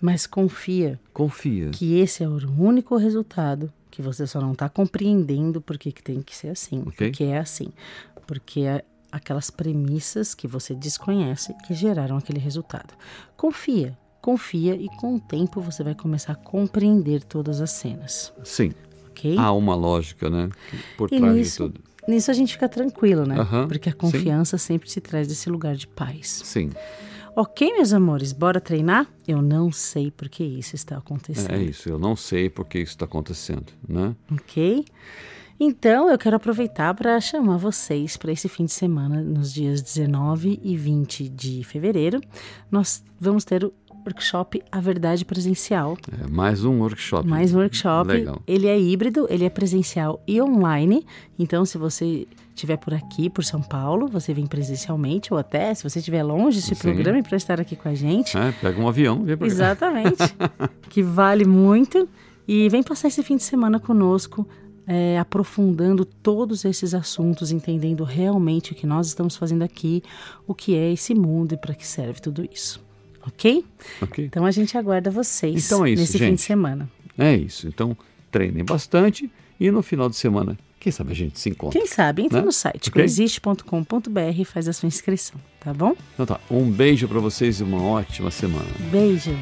Mas 0.00 0.26
confia. 0.26 0.98
Confia. 1.12 1.70
Que 1.70 1.98
esse 1.98 2.22
é 2.22 2.28
o 2.28 2.38
único 2.58 2.96
resultado 2.96 3.72
que 3.90 4.02
você 4.02 4.26
só 4.26 4.40
não 4.40 4.52
está 4.52 4.68
compreendendo 4.68 5.60
porque 5.60 5.90
que 5.90 6.02
tem 6.02 6.22
que 6.22 6.34
ser 6.34 6.48
assim, 6.48 6.80
okay. 6.80 7.08
porque 7.08 7.24
é 7.24 7.38
assim 7.38 7.72
porque 8.26 8.60
é 8.60 8.84
aquelas 9.10 9.50
premissas 9.50 10.34
que 10.34 10.46
você 10.46 10.74
desconhece 10.74 11.54
que 11.66 11.74
geraram 11.74 12.16
aquele 12.16 12.38
resultado. 12.38 12.94
Confia, 13.36 13.96
confia 14.20 14.74
e 14.74 14.88
com 14.96 15.16
o 15.16 15.20
tempo 15.20 15.60
você 15.60 15.82
vai 15.82 15.94
começar 15.94 16.32
a 16.32 16.36
compreender 16.36 17.22
todas 17.22 17.60
as 17.60 17.70
cenas. 17.70 18.32
Sim. 18.44 18.72
Ok? 19.08 19.36
Há 19.38 19.52
uma 19.52 19.74
lógica, 19.74 20.28
né? 20.28 20.50
Por 20.96 21.08
e 21.12 21.18
trás 21.18 21.34
nisso, 21.34 21.68
de 21.68 21.74
tudo. 21.74 21.84
Nisso 22.06 22.30
a 22.30 22.34
gente 22.34 22.52
fica 22.52 22.68
tranquilo, 22.68 23.24
né? 23.24 23.36
Porque 23.66 23.88
a 23.88 23.94
confiança 23.94 24.58
Sim. 24.58 24.66
sempre 24.66 24.88
te 24.88 25.00
traz 25.00 25.26
desse 25.26 25.48
lugar 25.48 25.74
de 25.74 25.86
paz. 25.86 26.42
Sim. 26.44 26.70
Ok, 27.34 27.70
meus 27.74 27.92
amores, 27.92 28.32
bora 28.32 28.60
treinar? 28.60 29.06
Eu 29.28 29.42
não 29.42 29.70
sei 29.70 30.10
por 30.10 30.26
que 30.28 30.42
isso 30.42 30.74
está 30.74 30.96
acontecendo. 30.96 31.52
É 31.52 31.62
isso, 31.62 31.88
eu 31.88 31.98
não 31.98 32.16
sei 32.16 32.48
por 32.48 32.64
que 32.64 32.78
isso 32.78 32.92
está 32.92 33.04
acontecendo, 33.04 33.72
né? 33.86 34.16
Ok. 34.32 34.84
Então, 35.58 36.10
eu 36.10 36.18
quero 36.18 36.36
aproveitar 36.36 36.92
para 36.92 37.18
chamar 37.18 37.56
vocês 37.56 38.16
para 38.16 38.30
esse 38.30 38.46
fim 38.46 38.66
de 38.66 38.72
semana, 38.72 39.22
nos 39.22 39.52
dias 39.52 39.80
19 39.80 40.60
e 40.62 40.76
20 40.76 41.30
de 41.30 41.64
fevereiro. 41.64 42.20
Nós 42.70 43.02
vamos 43.18 43.42
ter 43.42 43.64
o 43.64 43.72
workshop 44.04 44.62
A 44.70 44.80
Verdade 44.80 45.24
Presencial. 45.24 45.96
É, 46.22 46.28
mais 46.28 46.62
um 46.62 46.80
workshop. 46.80 47.26
Mais 47.26 47.54
um 47.54 47.58
workshop. 47.58 48.06
Legal. 48.06 48.42
Ele 48.46 48.66
é 48.66 48.78
híbrido, 48.78 49.26
ele 49.30 49.46
é 49.46 49.50
presencial 49.50 50.22
e 50.26 50.42
online. 50.42 51.06
Então, 51.38 51.64
se 51.64 51.78
você 51.78 52.28
estiver 52.54 52.76
por 52.76 52.92
aqui, 52.92 53.30
por 53.30 53.42
São 53.42 53.62
Paulo, 53.62 54.08
você 54.08 54.34
vem 54.34 54.46
presencialmente, 54.46 55.32
ou 55.32 55.38
até, 55.38 55.72
se 55.72 55.82
você 55.82 56.00
estiver 56.00 56.22
longe, 56.22 56.60
se 56.60 56.74
programe 56.74 57.22
para 57.22 57.36
estar 57.38 57.58
aqui 57.58 57.74
com 57.74 57.88
a 57.88 57.94
gente. 57.94 58.36
É, 58.36 58.52
pega 58.52 58.78
um 58.78 58.86
avião. 58.86 59.24
Vem 59.24 59.38
pra 59.38 59.46
Exatamente. 59.46 60.36
que 60.90 61.02
vale 61.02 61.46
muito. 61.46 62.06
E 62.46 62.68
vem 62.68 62.82
passar 62.82 63.08
esse 63.08 63.22
fim 63.22 63.36
de 63.36 63.42
semana 63.42 63.80
conosco 63.80 64.46
é, 64.86 65.18
aprofundando 65.18 66.04
todos 66.04 66.64
esses 66.64 66.94
assuntos, 66.94 67.50
entendendo 67.50 68.04
realmente 68.04 68.72
o 68.72 68.74
que 68.74 68.86
nós 68.86 69.08
estamos 69.08 69.36
fazendo 69.36 69.62
aqui, 69.62 70.02
o 70.46 70.54
que 70.54 70.74
é 70.74 70.92
esse 70.92 71.14
mundo 71.14 71.54
e 71.54 71.56
para 71.56 71.74
que 71.74 71.86
serve 71.86 72.20
tudo 72.20 72.48
isso. 72.50 72.84
Ok? 73.26 73.64
Ok. 74.00 74.24
Então 74.24 74.46
a 74.46 74.50
gente 74.50 74.78
aguarda 74.78 75.10
vocês 75.10 75.66
então 75.66 75.84
é 75.84 75.90
isso, 75.90 76.02
nesse 76.02 76.18
gente. 76.18 76.28
fim 76.28 76.34
de 76.36 76.42
semana. 76.42 76.88
É 77.18 77.34
isso. 77.34 77.66
Então 77.66 77.96
treinem 78.30 78.64
bastante 78.64 79.30
e 79.58 79.70
no 79.70 79.82
final 79.82 80.08
de 80.08 80.16
semana, 80.16 80.56
quem 80.78 80.92
sabe 80.92 81.12
a 81.12 81.14
gente 81.14 81.40
se 81.40 81.48
encontra. 81.50 81.78
Quem 81.78 81.88
sabe, 81.88 82.22
entra 82.22 82.38
né? 82.38 82.44
no 82.44 82.52
site 82.52 82.88
okay? 82.88 83.02
coexiste.com.br 83.02 84.38
e 84.38 84.44
faz 84.44 84.68
a 84.68 84.72
sua 84.72 84.86
inscrição, 84.86 85.40
tá 85.58 85.74
bom? 85.74 85.96
Então 86.14 86.26
tá. 86.26 86.40
Um 86.48 86.70
beijo 86.70 87.08
para 87.08 87.18
vocês 87.18 87.58
e 87.58 87.64
uma 87.64 87.82
ótima 87.82 88.30
semana. 88.30 88.68
Beijo. 88.92 89.36